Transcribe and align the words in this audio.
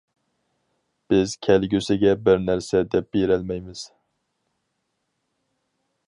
بىز 1.13 1.33
كەلگۈسىگە 1.47 2.13
بىر 2.29 2.41
نەرسە 2.45 2.81
دەپ 2.95 3.11
بېرەلمەيمىز. 3.17 3.83